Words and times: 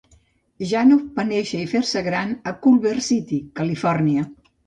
Janoff 0.69 1.03
va 1.19 1.25
néixer 1.31 1.59
i 1.65 1.67
fer-se 1.75 2.03
gran 2.09 2.33
a 2.51 2.55
Culver 2.65 2.97
City, 3.11 3.39
Califòrnia. 3.61 4.27